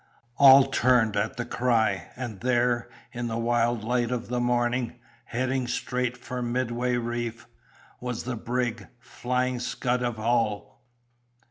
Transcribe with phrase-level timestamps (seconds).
[0.39, 5.67] All turned at the cry, and there, in the wild light of the morning, heading
[5.67, 7.45] straight for Midway Reef,
[7.99, 10.81] was the brig Flying Scud of Hull.